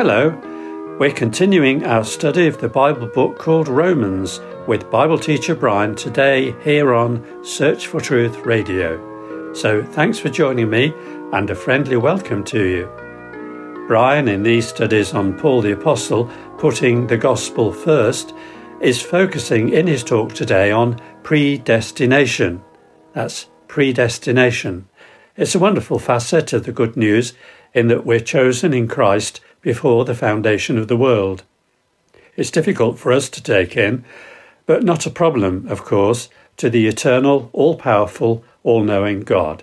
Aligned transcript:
Hello, 0.00 0.28
we're 1.00 1.10
continuing 1.10 1.84
our 1.84 2.04
study 2.04 2.46
of 2.46 2.60
the 2.60 2.68
Bible 2.68 3.08
book 3.08 3.36
called 3.36 3.66
Romans 3.66 4.40
with 4.68 4.88
Bible 4.92 5.18
teacher 5.18 5.56
Brian 5.56 5.96
today 5.96 6.54
here 6.62 6.94
on 6.94 7.44
Search 7.44 7.88
for 7.88 8.00
Truth 8.00 8.46
Radio. 8.46 9.52
So 9.54 9.82
thanks 9.82 10.20
for 10.20 10.28
joining 10.28 10.70
me 10.70 10.94
and 11.32 11.50
a 11.50 11.54
friendly 11.56 11.96
welcome 11.96 12.44
to 12.44 12.64
you. 12.64 13.86
Brian, 13.88 14.28
in 14.28 14.44
these 14.44 14.68
studies 14.68 15.14
on 15.14 15.36
Paul 15.36 15.62
the 15.62 15.72
Apostle 15.72 16.30
putting 16.58 17.08
the 17.08 17.18
gospel 17.18 17.72
first, 17.72 18.32
is 18.80 19.02
focusing 19.02 19.70
in 19.70 19.88
his 19.88 20.04
talk 20.04 20.32
today 20.32 20.70
on 20.70 21.00
predestination. 21.24 22.62
That's 23.14 23.48
predestination. 23.66 24.88
It's 25.36 25.56
a 25.56 25.58
wonderful 25.58 25.98
facet 25.98 26.52
of 26.52 26.66
the 26.66 26.72
good 26.72 26.96
news 26.96 27.32
in 27.74 27.88
that 27.88 28.06
we're 28.06 28.20
chosen 28.20 28.72
in 28.72 28.86
Christ 28.86 29.40
before 29.68 30.06
the 30.06 30.14
foundation 30.14 30.78
of 30.78 30.88
the 30.88 30.96
world. 30.96 31.42
It's 32.36 32.50
difficult 32.50 32.98
for 32.98 33.12
us 33.12 33.28
to 33.28 33.42
take 33.42 33.76
in, 33.76 34.02
but 34.64 34.82
not 34.82 35.04
a 35.04 35.10
problem, 35.10 35.66
of 35.68 35.84
course, 35.84 36.30
to 36.56 36.70
the 36.70 36.86
eternal, 36.86 37.50
all 37.52 37.76
powerful, 37.76 38.42
all 38.62 38.82
knowing 38.82 39.20
God. 39.20 39.62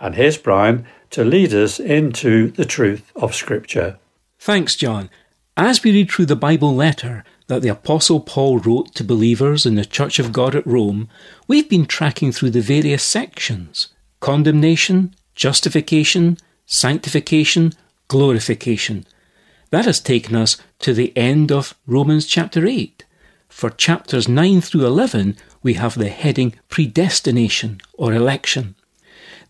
And 0.00 0.16
here's 0.16 0.36
Brian 0.36 0.84
to 1.10 1.22
lead 1.24 1.54
us 1.54 1.78
into 1.78 2.50
the 2.50 2.64
truth 2.64 3.12
of 3.14 3.36
Scripture. 3.36 3.98
Thanks, 4.40 4.74
John. 4.74 5.10
As 5.56 5.84
we 5.84 5.92
read 5.92 6.10
through 6.10 6.26
the 6.26 6.34
Bible 6.34 6.74
letter 6.74 7.22
that 7.46 7.62
the 7.62 7.68
Apostle 7.68 8.18
Paul 8.18 8.58
wrote 8.58 8.96
to 8.96 9.04
believers 9.04 9.64
in 9.64 9.76
the 9.76 9.84
Church 9.84 10.18
of 10.18 10.32
God 10.32 10.56
at 10.56 10.66
Rome, 10.66 11.08
we've 11.46 11.70
been 11.70 11.86
tracking 11.86 12.32
through 12.32 12.50
the 12.50 12.60
various 12.60 13.04
sections 13.04 13.90
condemnation, 14.18 15.14
justification, 15.36 16.36
sanctification, 16.66 17.74
glorification. 18.08 19.06
That 19.76 19.84
has 19.84 20.00
taken 20.00 20.34
us 20.34 20.56
to 20.78 20.94
the 20.94 21.14
end 21.14 21.52
of 21.52 21.74
Romans 21.86 22.24
chapter 22.24 22.66
8. 22.66 23.04
For 23.50 23.68
chapters 23.68 24.26
9 24.26 24.62
through 24.62 24.86
11, 24.86 25.36
we 25.62 25.74
have 25.74 25.98
the 25.98 26.08
heading 26.08 26.54
predestination 26.70 27.82
or 27.92 28.14
election. 28.14 28.74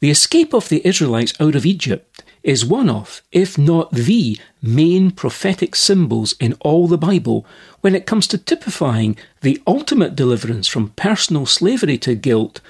The 0.00 0.10
escape 0.10 0.52
of 0.52 0.68
the 0.68 0.84
Israelites 0.84 1.32
out 1.38 1.54
of 1.54 1.64
Egypt 1.64 2.24
is 2.42 2.66
one 2.66 2.90
of, 2.90 3.22
if 3.30 3.56
not 3.56 3.92
the, 3.92 4.40
main 4.60 5.12
prophetic 5.12 5.76
symbols 5.76 6.34
in 6.40 6.54
all 6.54 6.88
the 6.88 6.98
Bible 6.98 7.46
when 7.82 7.94
it 7.94 8.04
comes 8.04 8.26
to 8.26 8.36
typifying 8.36 9.16
the 9.42 9.62
ultimate 9.64 10.16
deliverance 10.16 10.66
from 10.66 10.88
personal 10.96 11.46
slavery 11.46 11.98
to 11.98 12.16
guilt, 12.16 12.60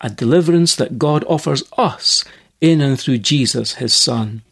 a 0.00 0.10
deliverance 0.10 0.74
that 0.74 0.98
God 0.98 1.22
offers 1.28 1.62
us 1.78 2.24
in 2.60 2.80
and 2.80 2.98
through 2.98 3.18
Jesus, 3.18 3.74
his 3.74 3.94
Son. 3.94 4.42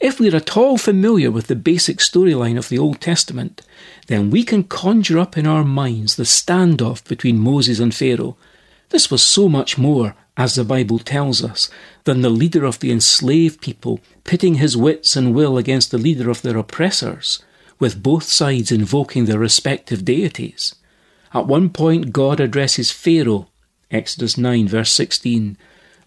If 0.00 0.20
we're 0.20 0.36
at 0.36 0.56
all 0.56 0.78
familiar 0.78 1.30
with 1.30 1.48
the 1.48 1.56
basic 1.56 1.98
storyline 1.98 2.56
of 2.56 2.68
the 2.68 2.78
Old 2.78 3.00
Testament, 3.00 3.62
then 4.06 4.30
we 4.30 4.44
can 4.44 4.62
conjure 4.62 5.18
up 5.18 5.36
in 5.36 5.46
our 5.46 5.64
minds 5.64 6.14
the 6.14 6.22
standoff 6.22 7.06
between 7.08 7.40
Moses 7.40 7.80
and 7.80 7.92
Pharaoh. 7.92 8.36
This 8.90 9.10
was 9.10 9.24
so 9.24 9.48
much 9.48 9.76
more, 9.76 10.14
as 10.36 10.54
the 10.54 10.64
Bible 10.64 11.00
tells 11.00 11.42
us, 11.42 11.68
than 12.04 12.20
the 12.20 12.30
leader 12.30 12.64
of 12.64 12.78
the 12.78 12.92
enslaved 12.92 13.60
people 13.60 13.98
pitting 14.22 14.54
his 14.54 14.76
wits 14.76 15.16
and 15.16 15.34
will 15.34 15.58
against 15.58 15.90
the 15.90 15.98
leader 15.98 16.30
of 16.30 16.42
their 16.42 16.56
oppressors, 16.56 17.42
with 17.80 18.02
both 18.02 18.24
sides 18.24 18.70
invoking 18.70 19.24
their 19.24 19.38
respective 19.40 20.04
deities. 20.04 20.76
At 21.34 21.48
one 21.48 21.70
point, 21.70 22.12
God 22.12 22.38
addresses 22.38 22.92
Pharaoh, 22.92 23.48
Exodus 23.90 24.38
9, 24.38 24.68
verse 24.68 24.92
16, 24.92 25.56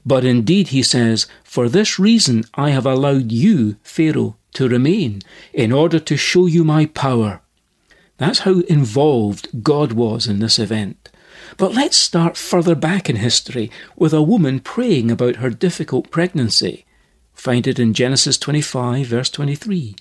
but 0.05 0.25
indeed, 0.25 0.69
he 0.69 0.83
says, 0.83 1.27
For 1.44 1.69
this 1.69 1.99
reason 1.99 2.44
I 2.55 2.71
have 2.71 2.85
allowed 2.85 3.31
you, 3.31 3.77
Pharaoh, 3.83 4.38
to 4.53 4.67
remain, 4.67 5.21
in 5.53 5.71
order 5.71 5.99
to 5.99 6.17
show 6.17 6.45
you 6.45 6.63
my 6.63 6.88
power. 6.88 7.42
That's 8.17 8.39
how 8.39 8.59
involved 8.61 9.64
God 9.64 9.93
was 9.93 10.27
in 10.27 10.39
this 10.39 10.59
event. 10.59 11.09
But 11.58 11.73
let's 11.73 11.98
start 11.98 12.37
further 12.37 12.76
back 12.76 13.09
in 13.09 13.17
history 13.17 13.71
with 13.95 14.14
a 14.14 14.21
woman 14.21 14.59
praying 14.59 15.11
about 15.11 15.37
her 15.37 15.49
difficult 15.49 16.11
pregnancy. 16.11 16.86
Find 17.33 17.65
it 17.65 17.80
in 17.80 17.93
Genesis 17.93 18.37
25, 18.37 19.08
verse 19.08 19.30
23. 19.30 19.95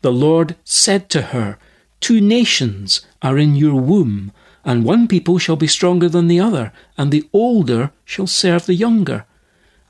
The 0.00 0.12
Lord 0.12 0.56
said 0.64 1.10
to 1.10 1.22
her, 1.22 1.58
Two 2.00 2.20
nations 2.20 3.06
are 3.20 3.36
in 3.36 3.56
your 3.56 3.80
womb, 3.80 4.32
and 4.64 4.84
one 4.84 5.08
people 5.08 5.38
shall 5.38 5.56
be 5.56 5.66
stronger 5.66 6.08
than 6.08 6.28
the 6.28 6.40
other, 6.40 6.72
and 6.96 7.10
the 7.10 7.28
older 7.32 7.90
shall 8.04 8.26
serve 8.26 8.66
the 8.66 8.74
younger. 8.74 9.26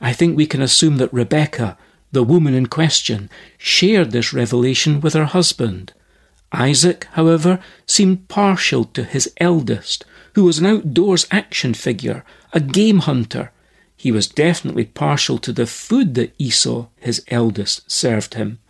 I 0.00 0.12
think 0.12 0.36
we 0.36 0.46
can 0.46 0.62
assume 0.62 0.96
that 0.98 1.12
Rebecca, 1.12 1.76
the 2.12 2.22
woman 2.22 2.54
in 2.54 2.66
question, 2.66 3.28
shared 3.56 4.10
this 4.10 4.32
revelation 4.32 5.00
with 5.00 5.14
her 5.14 5.26
husband. 5.26 5.92
Isaac, 6.52 7.06
however, 7.12 7.60
seemed 7.86 8.28
partial 8.28 8.84
to 8.84 9.04
his 9.04 9.32
eldest, 9.38 10.04
who 10.34 10.44
was 10.44 10.58
an 10.58 10.66
outdoors 10.66 11.26
action 11.30 11.74
figure, 11.74 12.24
a 12.52 12.60
game 12.60 13.00
hunter. 13.00 13.50
He 13.96 14.12
was 14.12 14.28
definitely 14.28 14.84
partial 14.84 15.38
to 15.38 15.52
the 15.52 15.66
food 15.66 16.14
that 16.14 16.34
Esau, 16.38 16.86
his 16.96 17.24
eldest, 17.28 17.90
served 17.90 18.34
him. 18.34 18.60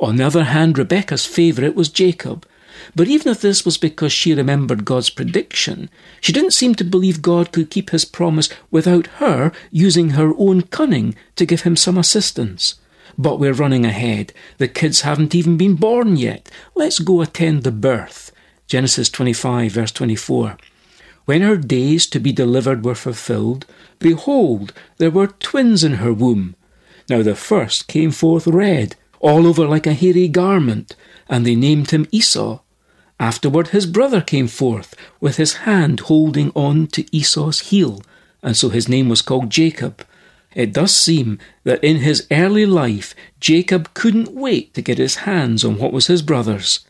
On 0.00 0.16
the 0.16 0.24
other 0.24 0.44
hand, 0.44 0.78
Rebecca's 0.78 1.26
favourite 1.26 1.74
was 1.74 1.90
Jacob, 1.90 2.46
but 2.94 3.08
even 3.08 3.30
if 3.30 3.40
this 3.40 3.64
was 3.64 3.78
because 3.78 4.12
she 4.12 4.34
remembered 4.34 4.84
God's 4.84 5.10
prediction, 5.10 5.90
she 6.20 6.32
didn't 6.32 6.52
seem 6.52 6.74
to 6.76 6.84
believe 6.84 7.22
God 7.22 7.52
could 7.52 7.70
keep 7.70 7.90
his 7.90 8.04
promise 8.04 8.48
without 8.70 9.06
her 9.18 9.52
using 9.70 10.10
her 10.10 10.32
own 10.36 10.62
cunning 10.62 11.14
to 11.36 11.46
give 11.46 11.62
him 11.62 11.76
some 11.76 11.98
assistance. 11.98 12.76
But 13.18 13.38
we're 13.38 13.52
running 13.52 13.84
ahead. 13.84 14.32
The 14.58 14.68
kids 14.68 15.02
haven't 15.02 15.34
even 15.34 15.56
been 15.56 15.74
born 15.74 16.16
yet. 16.16 16.50
Let's 16.74 16.98
go 16.98 17.20
attend 17.20 17.62
the 17.62 17.72
birth. 17.72 18.32
Genesis 18.66 19.10
25, 19.10 19.72
verse 19.72 19.92
24. 19.92 20.56
When 21.24 21.42
her 21.42 21.56
days 21.56 22.06
to 22.06 22.18
be 22.18 22.32
delivered 22.32 22.84
were 22.84 22.94
fulfilled, 22.94 23.66
behold, 23.98 24.72
there 24.98 25.10
were 25.10 25.28
twins 25.28 25.84
in 25.84 25.94
her 25.94 26.12
womb. 26.12 26.56
Now 27.08 27.22
the 27.22 27.36
first 27.36 27.86
came 27.86 28.10
forth 28.10 28.46
red, 28.46 28.96
all 29.20 29.46
over 29.46 29.66
like 29.66 29.86
a 29.86 29.92
hairy 29.92 30.26
garment, 30.26 30.96
and 31.32 31.46
they 31.46 31.54
named 31.54 31.90
him 31.90 32.06
Esau. 32.12 32.60
Afterward 33.18 33.68
his 33.68 33.86
brother 33.86 34.20
came 34.20 34.48
forth, 34.48 34.94
with 35.18 35.38
his 35.38 35.54
hand 35.64 36.00
holding 36.00 36.52
on 36.54 36.88
to 36.88 37.06
Esau's 37.16 37.60
heel, 37.70 38.02
and 38.42 38.54
so 38.54 38.68
his 38.68 38.86
name 38.86 39.08
was 39.08 39.22
called 39.22 39.48
Jacob. 39.48 40.04
It 40.54 40.74
does 40.74 40.94
seem 40.94 41.38
that 41.64 41.82
in 41.82 41.98
his 41.98 42.26
early 42.30 42.66
life 42.66 43.14
Jacob 43.40 43.94
couldn't 43.94 44.34
wait 44.34 44.74
to 44.74 44.82
get 44.82 44.98
his 44.98 45.24
hands 45.24 45.64
on 45.64 45.78
what 45.78 45.94
was 45.94 46.08
his 46.08 46.20
brother's. 46.20 46.80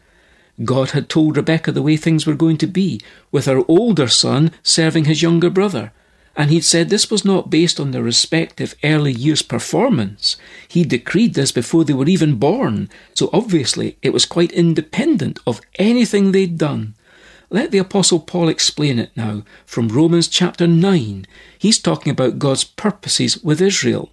God 0.65 0.91
had 0.91 1.09
told 1.09 1.37
Rebekah 1.37 1.71
the 1.71 1.81
way 1.81 1.97
things 1.97 2.27
were 2.27 2.35
going 2.35 2.59
to 2.59 2.67
be, 2.67 3.01
with 3.31 3.47
her 3.47 3.63
older 3.69 4.09
son 4.09 4.51
serving 4.65 5.05
his 5.05 5.23
younger 5.23 5.51
brother, 5.51 5.93
and 6.35 6.51
he'd 6.51 6.65
said 6.65 6.89
this 6.89 7.11
was 7.11 7.25
not 7.25 7.51
based 7.51 7.79
on 7.79 7.91
their 7.91 8.03
respective 8.03 8.75
early 8.83 9.13
years' 9.13 9.43
performance. 9.43 10.37
He 10.67 10.85
decreed 10.85 11.35
this 11.35 11.53
before 11.53 11.85
they 11.85 11.93
were 11.93 12.09
even 12.09 12.37
born, 12.37 12.89
so 13.15 13.29
obviously 13.33 13.99
it 14.03 14.13
was 14.13 14.25
quite 14.25 14.53
independent 14.53 15.39
of 15.47 15.61
anything 15.79 16.33
they'd 16.33 16.57
done. 16.57 16.95
Let 17.51 17.71
the 17.71 17.79
Apostle 17.79 18.21
Paul 18.21 18.49
explain 18.49 18.99
it 18.99 19.11
now 19.15 19.43
from 19.67 19.89
Romans 19.89 20.27
chapter 20.27 20.67
9. 20.67 21.27
He's 21.59 21.79
talking 21.79 22.11
about 22.11 22.39
God's 22.39 22.65
purposes 22.65 23.43
with 23.43 23.61
Israel. 23.61 24.11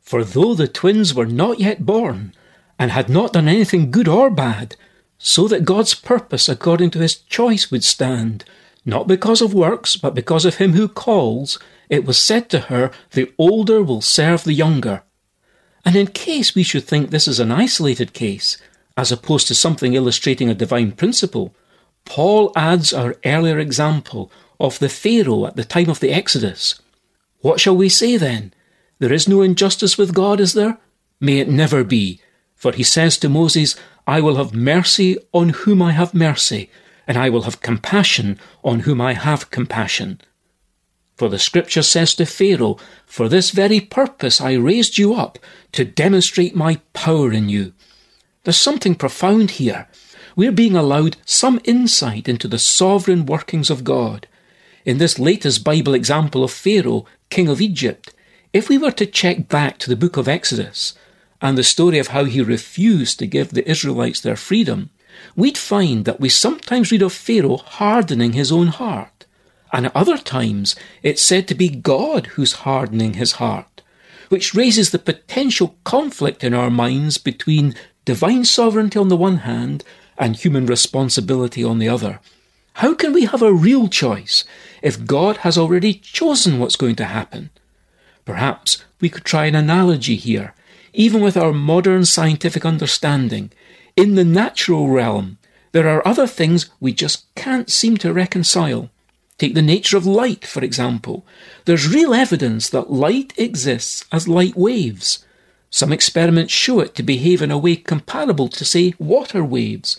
For 0.00 0.22
though 0.22 0.54
the 0.54 0.68
twins 0.68 1.12
were 1.12 1.26
not 1.26 1.58
yet 1.58 1.84
born, 1.84 2.34
and 2.78 2.92
had 2.92 3.08
not 3.08 3.32
done 3.32 3.48
anything 3.48 3.90
good 3.90 4.06
or 4.06 4.30
bad, 4.30 4.76
so 5.18 5.48
that 5.48 5.64
God's 5.64 5.94
purpose 5.94 6.48
according 6.48 6.90
to 6.92 7.00
his 7.00 7.16
choice 7.16 7.70
would 7.72 7.82
stand, 7.82 8.44
not 8.84 9.06
because 9.06 9.40
of 9.40 9.54
works, 9.54 9.96
but 9.96 10.14
because 10.14 10.44
of 10.44 10.56
him 10.56 10.72
who 10.72 10.88
calls, 10.88 11.58
it 11.88 12.04
was 12.04 12.18
said 12.18 12.48
to 12.50 12.60
her, 12.60 12.90
The 13.12 13.32
older 13.38 13.82
will 13.82 14.00
serve 14.00 14.44
the 14.44 14.52
younger. 14.52 15.02
And 15.84 15.96
in 15.96 16.08
case 16.08 16.54
we 16.54 16.62
should 16.62 16.84
think 16.84 17.10
this 17.10 17.28
is 17.28 17.40
an 17.40 17.50
isolated 17.50 18.12
case, 18.12 18.58
as 18.96 19.12
opposed 19.12 19.48
to 19.48 19.54
something 19.54 19.94
illustrating 19.94 20.48
a 20.48 20.54
divine 20.54 20.92
principle, 20.92 21.54
Paul 22.04 22.52
adds 22.56 22.92
our 22.92 23.16
earlier 23.24 23.58
example 23.58 24.30
of 24.58 24.78
the 24.78 24.88
Pharaoh 24.88 25.46
at 25.46 25.56
the 25.56 25.64
time 25.64 25.88
of 25.88 26.00
the 26.00 26.10
Exodus. 26.10 26.80
What 27.40 27.60
shall 27.60 27.76
we 27.76 27.88
say 27.88 28.16
then? 28.16 28.52
There 28.98 29.12
is 29.12 29.28
no 29.28 29.42
injustice 29.42 29.96
with 29.96 30.14
God, 30.14 30.40
is 30.40 30.54
there? 30.54 30.78
May 31.20 31.38
it 31.38 31.48
never 31.48 31.84
be. 31.84 32.20
For 32.54 32.72
he 32.72 32.82
says 32.82 33.16
to 33.18 33.28
Moses, 33.28 33.76
I 34.06 34.20
will 34.20 34.36
have 34.36 34.52
mercy 34.54 35.16
on 35.32 35.50
whom 35.50 35.80
I 35.80 35.92
have 35.92 36.12
mercy, 36.14 36.70
and 37.08 37.16
I 37.16 37.30
will 37.30 37.42
have 37.42 37.62
compassion 37.62 38.38
on 38.62 38.80
whom 38.80 39.00
I 39.00 39.14
have 39.14 39.50
compassion. 39.50 40.20
For 41.16 41.28
the 41.28 41.38
scripture 41.38 41.82
says 41.82 42.14
to 42.14 42.26
Pharaoh, 42.26 42.76
For 43.06 43.28
this 43.28 43.50
very 43.50 43.80
purpose 43.80 44.40
I 44.40 44.52
raised 44.52 44.98
you 44.98 45.14
up, 45.14 45.38
to 45.72 45.84
demonstrate 45.84 46.54
my 46.54 46.76
power 46.92 47.32
in 47.32 47.48
you. 47.48 47.72
There's 48.44 48.58
something 48.58 48.94
profound 48.94 49.52
here. 49.52 49.88
We're 50.36 50.52
being 50.52 50.76
allowed 50.76 51.16
some 51.24 51.60
insight 51.64 52.28
into 52.28 52.46
the 52.46 52.58
sovereign 52.58 53.26
workings 53.26 53.70
of 53.70 53.82
God. 53.82 54.28
In 54.84 54.98
this 54.98 55.18
latest 55.18 55.64
Bible 55.64 55.94
example 55.94 56.44
of 56.44 56.52
Pharaoh, 56.52 57.06
king 57.30 57.48
of 57.48 57.60
Egypt, 57.60 58.14
if 58.52 58.68
we 58.68 58.78
were 58.78 58.92
to 58.92 59.06
check 59.06 59.48
back 59.48 59.78
to 59.78 59.90
the 59.90 59.96
book 59.96 60.16
of 60.16 60.28
Exodus, 60.28 60.94
and 61.40 61.56
the 61.56 61.64
story 61.64 61.98
of 61.98 62.08
how 62.08 62.24
he 62.24 62.40
refused 62.40 63.18
to 63.18 63.26
give 63.26 63.50
the 63.50 63.68
Israelites 63.68 64.20
their 64.20 64.36
freedom, 64.36 64.90
we'd 65.38 65.56
find 65.56 66.04
that 66.04 66.18
we 66.18 66.28
sometimes 66.28 66.90
read 66.90 67.00
of 67.00 67.12
Pharaoh 67.12 67.58
hardening 67.58 68.32
his 68.32 68.50
own 68.50 68.66
heart, 68.66 69.24
and 69.72 69.86
at 69.86 69.94
other 69.94 70.18
times 70.18 70.74
it's 71.00 71.22
said 71.22 71.46
to 71.46 71.54
be 71.54 71.68
God 71.68 72.26
who's 72.34 72.64
hardening 72.66 73.14
his 73.14 73.32
heart, 73.34 73.80
which 74.30 74.52
raises 74.52 74.90
the 74.90 74.98
potential 74.98 75.76
conflict 75.84 76.42
in 76.42 76.54
our 76.54 76.70
minds 76.70 77.18
between 77.18 77.76
divine 78.04 78.44
sovereignty 78.44 78.98
on 78.98 79.10
the 79.10 79.16
one 79.16 79.38
hand 79.38 79.84
and 80.18 80.34
human 80.34 80.66
responsibility 80.66 81.62
on 81.62 81.78
the 81.78 81.88
other. 81.88 82.18
How 82.72 82.92
can 82.94 83.12
we 83.12 83.26
have 83.26 83.42
a 83.42 83.52
real 83.52 83.86
choice 83.86 84.42
if 84.82 85.06
God 85.06 85.38
has 85.38 85.56
already 85.56 85.94
chosen 85.94 86.58
what's 86.58 86.74
going 86.74 86.96
to 86.96 87.04
happen? 87.04 87.50
Perhaps 88.24 88.84
we 89.00 89.08
could 89.08 89.24
try 89.24 89.46
an 89.46 89.54
analogy 89.54 90.16
here. 90.16 90.54
Even 90.94 91.20
with 91.20 91.36
our 91.36 91.52
modern 91.52 92.04
scientific 92.04 92.66
understanding, 92.66 93.52
in 93.98 94.14
the 94.14 94.24
natural 94.24 94.86
realm, 94.86 95.38
there 95.72 95.88
are 95.88 96.06
other 96.06 96.28
things 96.28 96.70
we 96.78 96.92
just 96.92 97.26
can't 97.34 97.68
seem 97.68 97.96
to 97.96 98.12
reconcile. 98.12 98.90
Take 99.38 99.56
the 99.56 99.70
nature 99.74 99.96
of 99.96 100.06
light, 100.06 100.46
for 100.46 100.62
example. 100.62 101.26
There's 101.64 101.92
real 101.92 102.14
evidence 102.14 102.70
that 102.70 102.92
light 102.92 103.32
exists 103.36 104.04
as 104.12 104.28
light 104.28 104.54
waves. 104.54 105.24
Some 105.70 105.92
experiments 105.92 106.52
show 106.52 106.78
it 106.78 106.94
to 106.94 107.02
behave 107.02 107.42
in 107.42 107.50
a 107.50 107.58
way 107.58 107.74
comparable 107.74 108.46
to, 108.46 108.64
say, 108.64 108.94
water 109.00 109.42
waves. 109.42 109.98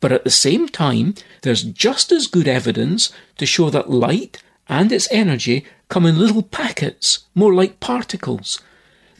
But 0.00 0.10
at 0.10 0.24
the 0.24 0.30
same 0.30 0.66
time, 0.66 1.14
there's 1.42 1.64
just 1.64 2.12
as 2.12 2.26
good 2.26 2.48
evidence 2.48 3.12
to 3.36 3.44
show 3.44 3.68
that 3.68 3.90
light 3.90 4.42
and 4.70 4.90
its 4.90 5.06
energy 5.10 5.66
come 5.90 6.06
in 6.06 6.18
little 6.18 6.42
packets, 6.42 7.26
more 7.34 7.52
like 7.52 7.78
particles. 7.78 8.58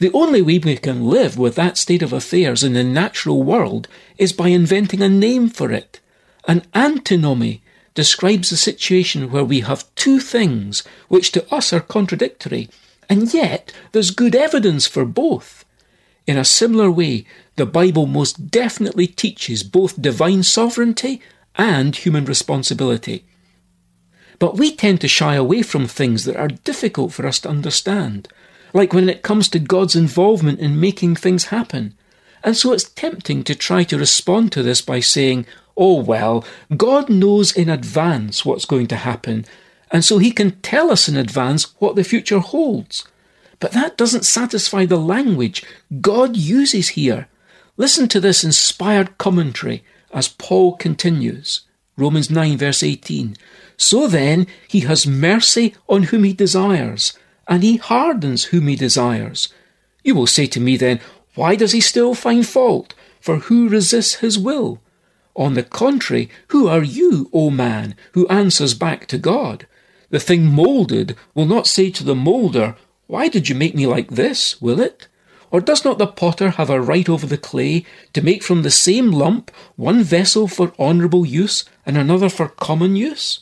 The 0.05 0.13
only 0.13 0.43
way 0.43 0.59
we 0.59 0.77
can 0.77 1.07
live 1.07 1.39
with 1.39 1.55
that 1.55 1.79
state 1.79 2.03
of 2.03 2.13
affairs 2.13 2.63
in 2.63 2.75
the 2.75 2.85
natural 2.85 3.43
world 3.43 3.89
is 4.19 4.35
by 4.35 4.49
inventing 4.49 5.01
a 5.01 5.09
name 5.09 5.49
for 5.49 5.73
it. 5.73 5.99
An 6.47 6.67
antinomy 6.75 7.63
describes 7.95 8.53
a 8.53 8.59
situation 8.59 9.31
where 9.31 9.47
we 9.47 9.61
have 9.61 9.89
two 9.95 10.21
things 10.21 10.83
which 11.09 11.33
to 11.33 11.51
us 11.51 11.73
are 11.73 11.81
contradictory, 11.81 12.69
and 13.09 13.33
yet 13.33 13.73
there's 13.93 14.11
good 14.11 14.35
evidence 14.35 14.87
for 14.87 15.07
both. 15.07 15.65
In 16.27 16.37
a 16.37 16.45
similar 16.45 16.91
way, 16.91 17.25
the 17.57 17.65
Bible 17.65 18.05
most 18.05 18.51
definitely 18.51 19.07
teaches 19.07 19.63
both 19.63 20.03
divine 20.03 20.43
sovereignty 20.43 21.23
and 21.57 21.97
human 21.97 22.27
responsibility. 22.27 23.25
But 24.39 24.59
we 24.59 24.71
tend 24.71 25.01
to 25.01 25.09
shy 25.09 25.35
away 25.35 25.63
from 25.63 25.87
things 25.87 26.27
that 26.27 26.37
are 26.37 26.49
difficult 26.49 27.15
for 27.15 27.27
us 27.27 27.39
to 27.39 27.49
understand, 27.49 28.29
like 28.75 28.93
when 28.93 29.09
it 29.09 29.23
comes 29.23 29.49
to 29.49 29.59
God's 29.59 29.97
involvement 29.97 30.61
in 30.61 30.79
making 30.79 31.17
things 31.17 31.47
happen. 31.47 31.95
And 32.43 32.55
so 32.55 32.73
it's 32.73 32.91
tempting 32.91 33.43
to 33.45 33.55
try 33.55 33.85
to 33.85 33.97
respond 33.97 34.53
to 34.53 34.63
this 34.63 34.83
by 34.83 35.01
saying, 35.01 35.47
oh 35.77 36.01
well, 36.03 36.45
God 36.77 37.09
knows 37.09 37.57
in 37.57 37.71
advance 37.71 38.45
what's 38.45 38.67
going 38.67 38.89
to 38.89 38.97
happen, 38.97 39.47
and 39.91 40.05
so 40.05 40.19
he 40.19 40.31
can 40.31 40.61
tell 40.61 40.91
us 40.91 41.09
in 41.09 41.17
advance 41.17 41.75
what 41.79 41.97
the 41.97 42.05
future 42.05 42.41
holds. 42.41 43.07
But 43.61 43.73
that 43.73 43.97
doesn't 43.97 44.25
satisfy 44.25 44.85
the 44.85 44.99
language 44.99 45.65
God 46.01 46.37
uses 46.37 46.91
here. 46.91 47.29
Listen 47.77 48.09
to 48.09 48.21
this 48.21 48.45
inspired 48.45 49.17
commentary 49.19 49.85
as 50.13 50.29
Paul 50.29 50.77
continues. 50.77 51.63
Romans 51.97 52.31
9, 52.31 52.59
verse 52.59 52.83
18. 52.83 53.37
So 53.77 54.07
then, 54.07 54.47
he 54.69 54.81
has 54.81 55.07
mercy 55.07 55.75
on 55.89 56.05
whom 56.05 56.25
he 56.25 56.33
desires, 56.33 57.17
and 57.47 57.63
he 57.63 57.77
hardens 57.77 58.45
whom 58.45 58.69
he 58.69 58.77
desires. 58.77 59.49
You 60.03 60.15
will 60.15 60.27
say 60.27 60.47
to 60.49 60.61
me 60.61 60.77
then, 60.77 61.01
Why 61.35 61.57
does 61.57 61.73
he 61.73 61.81
still 61.81 62.15
find 62.15 62.47
fault? 62.47 62.95
For 63.21 63.39
who 63.39 63.69
resists 63.69 64.17
his 64.17 64.39
will? 64.39 64.81
On 65.37 65.55
the 65.55 65.63
contrary, 65.63 66.29
who 66.49 66.69
are 66.69 66.85
you, 66.85 67.29
O 67.33 67.51
man, 67.51 67.97
who 68.13 68.29
answers 68.29 68.75
back 68.75 69.07
to 69.09 69.19
God? 69.19 69.67
The 70.11 70.21
thing 70.21 70.45
moulded 70.45 71.17
will 71.35 71.47
not 71.47 71.67
say 71.67 71.91
to 71.91 72.05
the 72.05 72.15
moulder, 72.15 72.77
Why 73.07 73.29
did 73.29 73.49
you 73.49 73.55
make 73.55 73.75
me 73.75 73.87
like 73.87 74.11
this, 74.11 74.61
will 74.61 74.79
it? 74.79 75.09
Or 75.51 75.61
does 75.61 75.85
not 75.85 75.99
the 75.99 76.07
potter 76.07 76.51
have 76.51 76.71
a 76.71 76.81
right 76.81 77.09
over 77.09 77.27
the 77.27 77.39
clay 77.39 77.85
to 78.13 78.23
make 78.23 78.43
from 78.43 78.63
the 78.63 78.71
same 78.71 79.11
lump 79.11 79.51
one 79.77 80.03
vessel 80.03 80.47
for 80.47 80.73
honourable 80.79 81.25
use 81.25 81.65
and 81.87 81.97
another 81.97 82.29
for 82.29 82.49
common 82.49 82.95
use? 82.95 83.41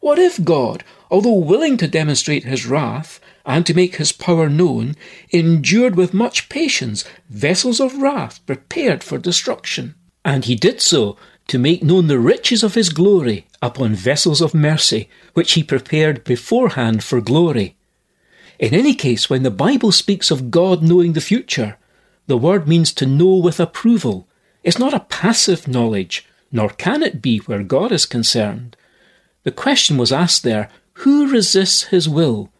What 0.00 0.18
if 0.18 0.42
God, 0.42 0.84
although 1.10 1.34
willing 1.34 1.76
to 1.76 1.88
demonstrate 1.88 2.44
his 2.44 2.66
wrath 2.66 3.20
and 3.44 3.66
to 3.66 3.74
make 3.74 3.96
his 3.96 4.12
power 4.12 4.48
known, 4.48 4.96
endured 5.30 5.96
with 5.96 6.14
much 6.14 6.48
patience 6.48 7.04
vessels 7.28 7.80
of 7.80 8.00
wrath 8.00 8.44
prepared 8.46 9.02
for 9.02 9.18
destruction? 9.18 9.94
And 10.24 10.44
he 10.44 10.54
did 10.54 10.80
so 10.80 11.16
to 11.48 11.58
make 11.58 11.82
known 11.82 12.06
the 12.06 12.18
riches 12.18 12.62
of 12.62 12.74
his 12.74 12.90
glory 12.90 13.46
upon 13.62 13.94
vessels 13.94 14.40
of 14.40 14.54
mercy, 14.54 15.08
which 15.34 15.52
he 15.52 15.62
prepared 15.62 16.24
beforehand 16.24 17.02
for 17.02 17.20
glory. 17.20 17.76
In 18.58 18.74
any 18.74 18.94
case, 18.94 19.30
when 19.30 19.42
the 19.42 19.50
Bible 19.50 19.90
speaks 19.90 20.30
of 20.30 20.50
God 20.50 20.82
knowing 20.82 21.14
the 21.14 21.20
future, 21.20 21.78
the 22.26 22.36
word 22.36 22.68
means 22.68 22.92
to 22.92 23.06
know 23.06 23.34
with 23.34 23.58
approval. 23.58 24.28
It's 24.62 24.78
not 24.78 24.94
a 24.94 25.00
passive 25.00 25.66
knowledge, 25.66 26.26
nor 26.52 26.68
can 26.68 27.02
it 27.02 27.22
be 27.22 27.38
where 27.38 27.62
God 27.62 27.90
is 27.90 28.06
concerned. 28.06 28.76
The 29.42 29.50
question 29.50 29.96
was 29.96 30.12
asked 30.12 30.42
there 30.42 30.68
who 31.00 31.30
resists 31.30 31.84
his 31.84 32.08
will? 32.08 32.52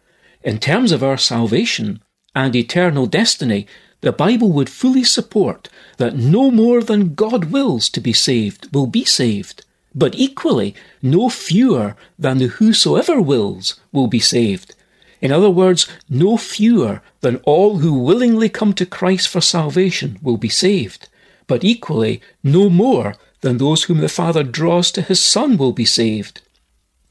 In 0.43 0.59
terms 0.59 0.91
of 0.91 1.03
our 1.03 1.19
salvation 1.19 2.03
and 2.35 2.57
eternal 2.57 3.07
destiny, 3.07 3.67
the 4.01 4.13
Bible 4.13 4.51
would 4.53 4.71
fully 4.71 5.05
support 5.05 5.69
that 5.99 6.17
no 6.17 6.51
more 6.51 6.83
than 6.83 7.15
God 7.15 7.47
wills 7.47 7.91
to 7.91 8.01
be 8.01 8.15
saved 8.15 8.75
will 8.75 8.87
be 8.87 9.05
saved, 9.05 9.65
but 9.95 10.15
equally, 10.15 10.75
no 11.03 11.29
fewer 11.29 11.95
than 12.19 12.39
the 12.39 12.47
whosoever 12.47 13.21
wills 13.21 13.79
will 13.93 14.07
be 14.07 14.21
saved. 14.21 14.75
In 15.21 15.31
other 15.31 15.51
words, 15.51 15.87
no 16.09 16.39
fewer 16.39 17.03
than 17.21 17.37
all 17.45 17.79
who 17.79 17.93
willingly 17.93 18.49
come 18.49 18.73
to 18.75 18.87
Christ 18.87 19.29
for 19.29 19.43
salvation 19.43 20.19
will 20.23 20.39
be 20.39 20.49
saved, 20.49 21.09
but 21.47 21.65
equally 21.65 22.23
no 22.43 22.71
more 22.71 23.15
than 23.43 23.59
those 23.59 23.85
whom 23.85 23.99
the 23.99 24.09
Father 24.09 24.43
draws 24.43 24.91
to 24.93 25.03
his 25.03 25.21
Son 25.21 25.59
will 25.59 25.73
be 25.73 25.85
saved. 25.85 26.41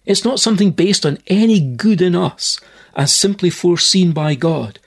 It's 0.06 0.26
not 0.26 0.40
something 0.40 0.72
based 0.72 1.06
on 1.06 1.20
any 1.28 1.60
good 1.60 2.02
in 2.02 2.16
us, 2.16 2.60
as 2.96 3.14
simply 3.14 3.50
foreseen 3.50 4.12
by 4.12 4.36
God. 4.36 4.80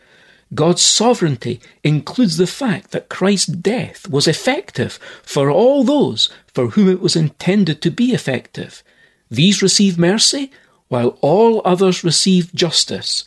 God's 0.54 0.82
sovereignty 0.82 1.60
includes 1.82 2.36
the 2.36 2.46
fact 2.46 2.90
that 2.90 3.08
Christ's 3.08 3.46
death 3.46 4.08
was 4.08 4.28
effective 4.28 4.98
for 5.22 5.50
all 5.50 5.82
those 5.82 6.28
for 6.52 6.68
whom 6.68 6.88
it 6.88 7.00
was 7.00 7.16
intended 7.16 7.80
to 7.82 7.90
be 7.90 8.12
effective. 8.12 8.82
These 9.30 9.62
receive 9.62 9.98
mercy, 9.98 10.50
while 10.88 11.16
all 11.22 11.62
others 11.64 12.04
receive 12.04 12.54
justice, 12.54 13.24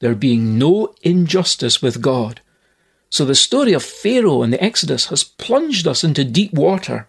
there 0.00 0.14
being 0.14 0.58
no 0.58 0.94
injustice 1.02 1.80
with 1.80 2.02
God. 2.02 2.42
So 3.08 3.24
the 3.24 3.34
story 3.34 3.72
of 3.72 3.82
Pharaoh 3.82 4.42
and 4.42 4.52
the 4.52 4.62
Exodus 4.62 5.06
has 5.06 5.24
plunged 5.24 5.86
us 5.86 6.04
into 6.04 6.24
deep 6.24 6.52
water. 6.52 7.08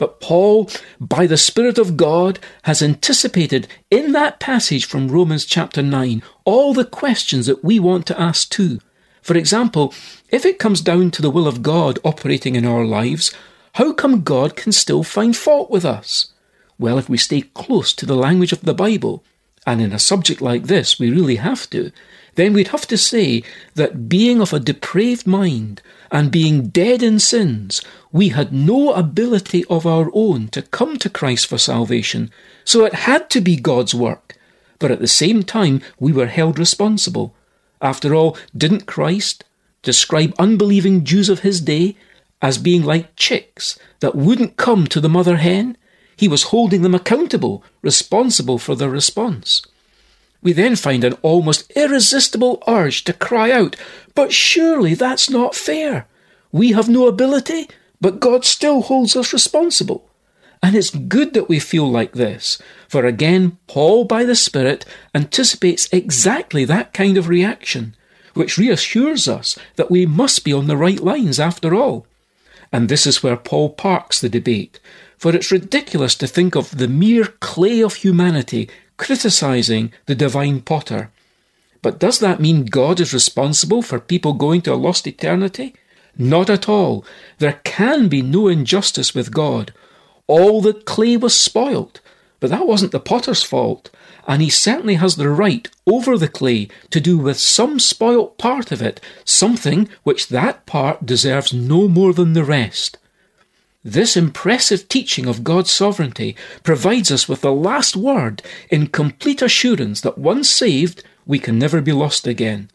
But 0.00 0.18
Paul, 0.18 0.70
by 0.98 1.26
the 1.26 1.36
Spirit 1.36 1.76
of 1.76 1.98
God, 1.98 2.38
has 2.62 2.82
anticipated 2.82 3.68
in 3.90 4.12
that 4.12 4.40
passage 4.40 4.86
from 4.86 5.08
Romans 5.08 5.44
chapter 5.44 5.82
9 5.82 6.22
all 6.46 6.72
the 6.72 6.86
questions 6.86 7.44
that 7.44 7.62
we 7.62 7.78
want 7.78 8.06
to 8.06 8.18
ask 8.18 8.48
too. 8.48 8.80
For 9.20 9.36
example, 9.36 9.92
if 10.30 10.46
it 10.46 10.58
comes 10.58 10.80
down 10.80 11.10
to 11.10 11.20
the 11.20 11.30
will 11.30 11.46
of 11.46 11.62
God 11.62 11.98
operating 12.02 12.56
in 12.56 12.64
our 12.64 12.86
lives, 12.86 13.30
how 13.74 13.92
come 13.92 14.22
God 14.22 14.56
can 14.56 14.72
still 14.72 15.02
find 15.02 15.36
fault 15.36 15.70
with 15.70 15.84
us? 15.84 16.32
Well, 16.78 16.96
if 16.96 17.10
we 17.10 17.18
stay 17.18 17.42
close 17.42 17.92
to 17.92 18.06
the 18.06 18.16
language 18.16 18.52
of 18.52 18.62
the 18.62 18.72
Bible, 18.72 19.22
and 19.66 19.82
in 19.82 19.92
a 19.92 19.98
subject 19.98 20.40
like 20.40 20.62
this 20.62 20.98
we 20.98 21.10
really 21.10 21.36
have 21.36 21.68
to, 21.70 21.92
then 22.34 22.52
we'd 22.52 22.68
have 22.68 22.86
to 22.86 22.96
say 22.96 23.42
that 23.74 24.08
being 24.08 24.40
of 24.40 24.52
a 24.52 24.60
depraved 24.60 25.26
mind 25.26 25.82
and 26.10 26.30
being 26.30 26.68
dead 26.68 27.02
in 27.02 27.18
sins, 27.18 27.82
we 28.12 28.28
had 28.30 28.52
no 28.52 28.92
ability 28.92 29.64
of 29.66 29.86
our 29.86 30.10
own 30.12 30.48
to 30.48 30.62
come 30.62 30.96
to 30.98 31.10
Christ 31.10 31.46
for 31.46 31.58
salvation, 31.58 32.30
so 32.64 32.84
it 32.84 32.94
had 32.94 33.30
to 33.30 33.40
be 33.40 33.56
God's 33.56 33.94
work. 33.94 34.36
But 34.78 34.90
at 34.90 35.00
the 35.00 35.06
same 35.06 35.42
time, 35.42 35.82
we 35.98 36.12
were 36.12 36.26
held 36.26 36.58
responsible. 36.58 37.34
After 37.80 38.14
all, 38.14 38.36
didn't 38.56 38.86
Christ 38.86 39.44
describe 39.82 40.34
unbelieving 40.38 41.04
Jews 41.04 41.28
of 41.28 41.40
his 41.40 41.60
day 41.60 41.96
as 42.42 42.58
being 42.58 42.82
like 42.82 43.16
chicks 43.16 43.78
that 44.00 44.14
wouldn't 44.14 44.56
come 44.56 44.86
to 44.86 45.00
the 45.00 45.08
mother 45.08 45.36
hen? 45.36 45.76
He 46.16 46.28
was 46.28 46.44
holding 46.44 46.82
them 46.82 46.94
accountable, 46.94 47.62
responsible 47.82 48.58
for 48.58 48.74
their 48.74 48.90
response. 48.90 49.62
We 50.42 50.52
then 50.52 50.76
find 50.76 51.04
an 51.04 51.14
almost 51.22 51.70
irresistible 51.76 52.62
urge 52.66 53.04
to 53.04 53.12
cry 53.12 53.50
out, 53.50 53.76
But 54.14 54.32
surely 54.32 54.94
that's 54.94 55.30
not 55.30 55.54
fair. 55.54 56.06
We 56.52 56.72
have 56.72 56.88
no 56.88 57.06
ability, 57.06 57.68
but 58.00 58.20
God 58.20 58.44
still 58.44 58.82
holds 58.82 59.16
us 59.16 59.32
responsible. 59.32 60.08
And 60.62 60.76
it's 60.76 60.90
good 60.90 61.32
that 61.34 61.48
we 61.48 61.58
feel 61.58 61.90
like 61.90 62.12
this, 62.12 62.58
for 62.88 63.06
again, 63.06 63.56
Paul 63.66 64.04
by 64.04 64.24
the 64.24 64.34
Spirit 64.34 64.84
anticipates 65.14 65.88
exactly 65.92 66.64
that 66.66 66.92
kind 66.92 67.16
of 67.16 67.28
reaction. 67.28 67.94
which 68.34 68.58
reassures 68.58 69.26
us 69.26 69.58
that 69.74 69.90
we 69.90 70.06
must 70.06 70.44
be 70.44 70.52
on 70.52 70.66
the 70.68 70.76
right 70.76 71.00
lines 71.00 71.40
after 71.40 71.74
all. 71.74 72.06
And 72.72 72.88
this 72.88 73.06
is 73.06 73.22
where 73.22 73.36
Paul 73.36 73.70
parks 73.70 74.20
the 74.20 74.28
debate, 74.28 74.78
for 75.18 75.34
it's 75.34 75.50
ridiculous 75.50 76.14
to 76.16 76.26
think 76.28 76.54
of 76.54 76.76
the 76.78 76.88
mere 76.88 77.24
clay 77.24 77.80
of 77.80 77.94
humanity 77.94 78.70
criticising 79.00 79.90
the 80.04 80.14
divine 80.14 80.60
potter. 80.60 81.10
But 81.80 81.98
does 81.98 82.18
that 82.18 82.38
mean 82.38 82.66
God 82.66 83.00
is 83.00 83.14
responsible 83.14 83.80
for 83.80 83.98
people 83.98 84.34
going 84.34 84.60
to 84.62 84.74
a 84.74 84.76
lost 84.76 85.06
eternity? 85.06 85.74
Not 86.18 86.50
at 86.50 86.68
all. 86.68 87.02
There 87.38 87.60
can 87.64 88.08
be 88.08 88.20
no 88.20 88.46
injustice 88.46 89.14
with 89.14 89.32
God. 89.32 89.72
All 90.26 90.60
the 90.60 90.74
clay 90.74 91.16
was 91.16 91.34
spoilt, 91.34 92.02
but 92.40 92.50
that 92.50 92.66
wasn't 92.66 92.92
the 92.92 93.00
potter's 93.00 93.42
fault, 93.42 93.88
and 94.28 94.42
he 94.42 94.50
certainly 94.50 94.96
has 94.96 95.16
the 95.16 95.30
right 95.30 95.66
over 95.86 96.18
the 96.18 96.28
clay 96.28 96.68
to 96.90 97.00
do 97.00 97.16
with 97.16 97.38
some 97.40 97.80
spoilt 97.80 98.36
part 98.36 98.70
of 98.70 98.82
it 98.82 99.00
something 99.24 99.88
which 100.02 100.28
that 100.28 100.66
part 100.66 101.06
deserves 101.06 101.54
no 101.54 101.88
more 101.88 102.12
than 102.12 102.34
the 102.34 102.44
rest. 102.44 102.98
This 103.84 104.14
impressive 104.14 104.88
teaching 104.88 105.26
of 105.26 105.42
God's 105.42 105.70
sovereignty 105.70 106.36
provides 106.62 107.10
us 107.10 107.28
with 107.28 107.40
the 107.40 107.52
last 107.52 107.96
word 107.96 108.42
in 108.68 108.88
complete 108.88 109.40
assurance 109.40 110.02
that 110.02 110.18
once 110.18 110.50
saved, 110.50 111.02
we 111.24 111.38
can 111.38 111.58
never 111.58 111.80
be 111.80 111.92
lost 111.92 112.26
again. 112.26 112.70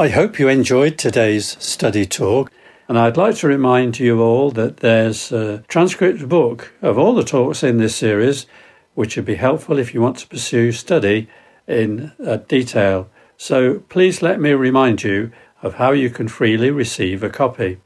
I 0.00 0.08
hope 0.08 0.38
you 0.38 0.48
enjoyed 0.48 0.96
today's 0.96 1.62
study 1.62 2.06
talk, 2.06 2.50
and 2.88 2.98
I'd 2.98 3.18
like 3.18 3.34
to 3.36 3.46
remind 3.46 3.98
you 3.98 4.22
all 4.22 4.50
that 4.52 4.78
there's 4.78 5.30
a 5.30 5.58
transcript 5.68 6.26
book 6.26 6.72
of 6.80 6.96
all 6.96 7.14
the 7.14 7.22
talks 7.22 7.62
in 7.62 7.76
this 7.76 7.96
series, 7.96 8.46
which 8.94 9.16
would 9.16 9.26
be 9.26 9.34
helpful 9.34 9.78
if 9.78 9.92
you 9.92 10.00
want 10.00 10.16
to 10.16 10.26
pursue 10.26 10.72
study 10.72 11.28
in 11.66 12.12
uh, 12.26 12.38
detail. 12.38 13.10
So 13.36 13.80
please 13.90 14.22
let 14.22 14.40
me 14.40 14.52
remind 14.52 15.04
you 15.04 15.32
of 15.62 15.74
how 15.74 15.90
you 15.90 16.08
can 16.08 16.28
freely 16.28 16.70
receive 16.70 17.22
a 17.22 17.28
copy. 17.28 17.76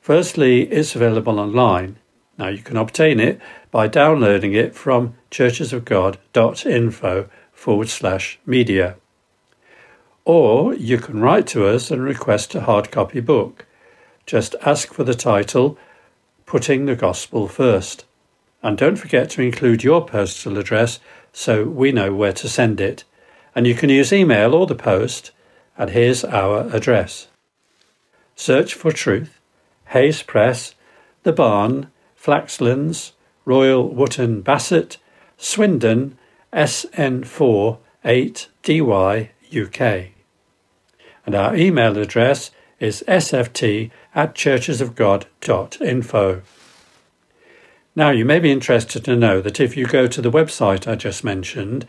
Firstly, 0.00 0.62
it's 0.62 0.96
available 0.96 1.38
online. 1.38 1.98
Now 2.38 2.48
you 2.48 2.62
can 2.62 2.78
obtain 2.78 3.20
it 3.20 3.38
by 3.70 3.86
downloading 3.86 4.54
it 4.54 4.74
from 4.74 5.16
churchesofgod.info 5.30 7.28
forward 7.52 7.88
slash 7.90 8.38
media. 8.46 8.96
Or 10.24 10.74
you 10.74 10.98
can 10.98 11.20
write 11.20 11.46
to 11.48 11.66
us 11.66 11.90
and 11.90 12.02
request 12.02 12.54
a 12.54 12.62
hard 12.62 12.90
copy 12.90 13.20
book. 13.20 13.66
Just 14.24 14.54
ask 14.64 14.92
for 14.92 15.02
the 15.02 15.14
title, 15.14 15.76
Putting 16.46 16.86
the 16.86 16.94
Gospel 16.94 17.48
First. 17.48 18.04
And 18.62 18.78
don't 18.78 18.96
forget 18.96 19.30
to 19.30 19.42
include 19.42 19.82
your 19.82 20.06
postal 20.06 20.58
address 20.58 21.00
so 21.32 21.64
we 21.64 21.90
know 21.90 22.14
where 22.14 22.32
to 22.34 22.48
send 22.48 22.80
it. 22.80 23.02
And 23.54 23.66
you 23.66 23.74
can 23.74 23.90
use 23.90 24.12
email 24.12 24.54
or 24.54 24.66
the 24.66 24.76
post, 24.76 25.32
and 25.76 25.90
here's 25.90 26.24
our 26.24 26.68
address. 26.74 27.26
Search 28.36 28.74
for 28.74 28.92
Truth, 28.92 29.40
Hayes 29.88 30.22
Press, 30.22 30.74
The 31.24 31.32
Barn, 31.32 31.88
Flaxlands, 32.16 33.12
Royal 33.44 33.88
Wootton 33.88 34.42
Bassett, 34.42 34.98
Swindon, 35.36 36.16
SN4 36.52 37.78
8DY 38.04 39.28
UK. 39.54 40.12
And 41.24 41.34
our 41.34 41.54
email 41.54 41.98
address 41.98 42.50
is 42.80 43.04
sft 43.06 43.90
at 44.14 44.34
churchesofgod.info. 44.34 46.42
Now, 47.94 48.08
you 48.10 48.24
may 48.24 48.38
be 48.38 48.50
interested 48.50 49.04
to 49.04 49.14
know 49.14 49.42
that 49.42 49.60
if 49.60 49.76
you 49.76 49.86
go 49.86 50.06
to 50.06 50.22
the 50.22 50.30
website 50.30 50.90
I 50.90 50.94
just 50.94 51.22
mentioned, 51.22 51.86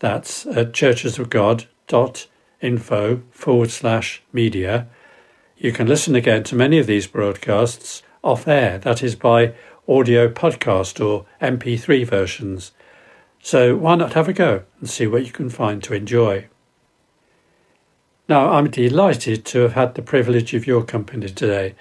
that's 0.00 0.44
uh, 0.46 0.50
at 0.50 0.72
churchesofgod.info 0.72 3.22
forward 3.30 3.70
slash 3.70 4.20
media, 4.32 4.88
you 5.56 5.70
can 5.72 5.86
listen 5.86 6.16
again 6.16 6.42
to 6.44 6.56
many 6.56 6.78
of 6.78 6.86
these 6.86 7.06
broadcasts 7.06 8.02
off 8.22 8.48
air, 8.48 8.78
that 8.78 9.02
is 9.02 9.14
by 9.14 9.52
audio 9.86 10.28
podcast 10.28 11.04
or 11.04 11.26
MP3 11.40 12.06
versions. 12.06 12.72
So 13.40 13.76
why 13.76 13.94
not 13.94 14.14
have 14.14 14.28
a 14.28 14.32
go 14.32 14.64
and 14.80 14.90
see 14.90 15.06
what 15.06 15.24
you 15.24 15.32
can 15.32 15.50
find 15.50 15.82
to 15.84 15.94
enjoy? 15.94 16.48
Now, 18.26 18.52
I'm 18.52 18.70
delighted 18.70 19.44
to 19.46 19.60
have 19.60 19.74
had 19.74 19.94
the 19.94 20.02
privilege 20.02 20.54
of 20.54 20.66
your 20.66 20.82
company 20.82 21.28
today. 21.28 21.74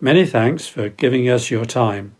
Many 0.00 0.26
thanks 0.26 0.66
for 0.66 0.88
giving 0.88 1.28
us 1.28 1.52
your 1.52 1.64
time. 1.64 2.16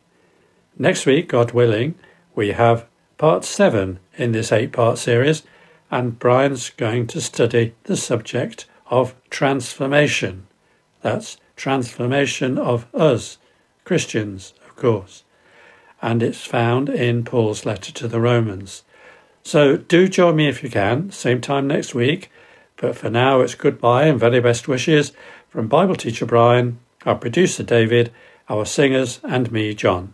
Next 0.78 1.06
week, 1.06 1.28
God 1.28 1.50
willing, 1.50 1.96
we 2.36 2.52
have 2.52 2.86
part 3.18 3.44
seven 3.44 3.98
in 4.16 4.30
this 4.30 4.52
eight 4.52 4.72
part 4.72 4.98
series, 4.98 5.42
and 5.90 6.20
Brian's 6.20 6.70
going 6.70 7.08
to 7.08 7.20
study 7.20 7.74
the 7.84 7.96
subject 7.96 8.66
of 8.86 9.16
transformation. 9.28 10.46
That's 11.02 11.38
transformation 11.56 12.58
of 12.58 12.86
us, 12.94 13.38
Christians, 13.84 14.54
of 14.64 14.76
course. 14.76 15.24
And 16.00 16.22
it's 16.22 16.46
found 16.46 16.88
in 16.88 17.24
Paul's 17.24 17.66
letter 17.66 17.90
to 17.92 18.06
the 18.06 18.20
Romans. 18.20 18.84
So 19.42 19.76
do 19.76 20.06
join 20.06 20.36
me 20.36 20.48
if 20.48 20.62
you 20.62 20.70
can, 20.70 21.10
same 21.10 21.40
time 21.40 21.66
next 21.66 21.92
week 21.92 22.30
but 22.84 22.96
for 22.96 23.08
now, 23.08 23.40
it's 23.40 23.54
goodbye 23.54 24.04
and 24.04 24.20
very 24.20 24.40
best 24.40 24.68
wishes 24.68 25.12
from 25.48 25.68
Bible 25.68 25.96
teacher 25.96 26.26
Brian, 26.26 26.80
our 27.06 27.14
producer 27.14 27.62
David, 27.62 28.12
our 28.50 28.66
singers, 28.66 29.20
and 29.24 29.50
me, 29.50 29.72
John. 29.72 30.12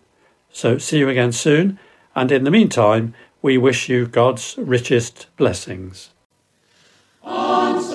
So 0.52 0.78
see 0.78 1.00
you 1.00 1.08
again 1.08 1.32
soon, 1.32 1.80
and 2.14 2.30
in 2.30 2.44
the 2.44 2.50
meantime, 2.52 3.12
we 3.42 3.58
wish 3.58 3.88
you 3.88 4.06
God's 4.06 4.54
richest 4.56 5.26
blessings. 5.36 6.10
Answer. 7.24 7.89